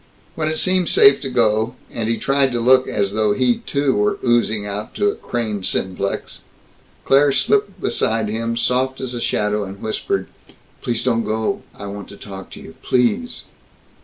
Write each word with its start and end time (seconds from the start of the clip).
When 0.33 0.47
it 0.47 0.57
seemed 0.57 0.89
safe 0.89 1.21
to 1.21 1.29
go, 1.29 1.75
and 1.93 2.09
he 2.09 2.17
tried 2.17 2.51
to 2.53 2.59
look 2.59 2.87
as 2.87 3.13
though 3.13 3.33
he 3.33 3.59
too 3.59 3.93
were 3.93 4.17
oozing 4.25 4.65
out 4.65 4.95
to 4.95 5.09
a 5.11 5.15
Crane 5.15 5.61
Simplex, 5.63 6.41
Claire 7.05 7.31
slipped 7.31 7.79
beside 7.79 8.27
him, 8.27 8.57
soft 8.57 8.99
as 8.99 9.13
a 9.13 9.21
shadow, 9.21 9.63
and 9.63 9.79
whispered, 9.79 10.25
"Please 10.81 11.03
don't 11.03 11.23
go. 11.23 11.61
I 11.77 11.85
want 11.85 12.07
to 12.09 12.17
talk 12.17 12.49
to 12.53 12.59
you. 12.59 12.73
_Please! 12.83 13.43